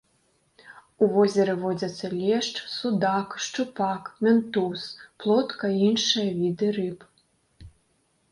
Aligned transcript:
У 1.03 1.07
возеры 1.15 1.53
водзяцца 1.63 2.05
лешч, 2.21 2.55
судак, 2.77 3.29
шчупак, 3.47 4.03
мянтуз, 4.27 4.81
плотка 5.25 5.65
і 5.75 5.79
іншыя 5.91 6.29
віды 6.39 6.67
рыб. 6.79 6.99